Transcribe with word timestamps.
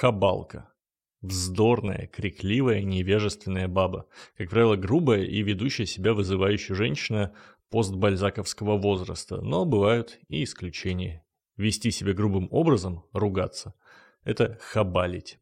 Хабалка. 0.00 0.72
Вздорная, 1.20 2.06
крикливая, 2.06 2.80
невежественная 2.80 3.68
баба. 3.68 4.06
Как 4.34 4.48
правило, 4.48 4.74
грубая 4.74 5.24
и 5.24 5.42
ведущая 5.42 5.84
себя 5.84 6.14
вызывающая 6.14 6.74
женщина 6.74 7.34
постбальзаковского 7.68 8.78
возраста, 8.78 9.42
но 9.42 9.66
бывают 9.66 10.18
и 10.28 10.42
исключения. 10.42 11.22
Вести 11.58 11.90
себя 11.90 12.14
грубым 12.14 12.48
образом, 12.50 13.04
ругаться– 13.12 13.74
это 14.24 14.58
хабалить. 14.62 15.38